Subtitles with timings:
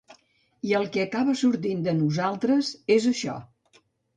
[0.69, 3.37] I el que acaba sortint de nosaltres és això.